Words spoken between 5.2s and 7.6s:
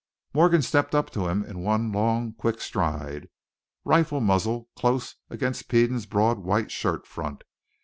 against Peden's broad white shirt front.